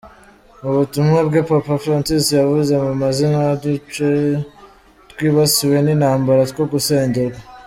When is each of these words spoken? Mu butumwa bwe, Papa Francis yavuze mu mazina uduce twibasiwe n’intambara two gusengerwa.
Mu 0.61 0.71
butumwa 0.77 1.19
bwe, 1.27 1.39
Papa 1.51 1.75
Francis 1.83 2.25
yavuze 2.39 2.73
mu 2.83 2.91
mazina 3.01 3.37
uduce 3.55 4.07
twibasiwe 5.09 5.77
n’intambara 5.81 6.41
two 6.55 6.65
gusengerwa. 6.73 7.39